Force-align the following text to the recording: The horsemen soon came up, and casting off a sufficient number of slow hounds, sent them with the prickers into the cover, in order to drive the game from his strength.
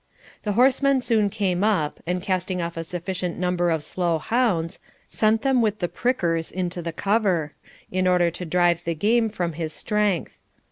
The 0.41 0.53
horsemen 0.53 1.01
soon 1.01 1.29
came 1.29 1.63
up, 1.63 1.99
and 2.07 2.23
casting 2.23 2.59
off 2.59 2.75
a 2.75 2.83
sufficient 2.83 3.37
number 3.37 3.69
of 3.69 3.83
slow 3.83 4.17
hounds, 4.17 4.79
sent 5.07 5.43
them 5.43 5.61
with 5.61 5.77
the 5.77 5.87
prickers 5.87 6.51
into 6.51 6.81
the 6.81 6.91
cover, 6.91 7.53
in 7.91 8.07
order 8.07 8.31
to 8.31 8.43
drive 8.45 8.83
the 8.83 8.95
game 8.95 9.29
from 9.29 9.53
his 9.53 9.73
strength. 9.73 10.39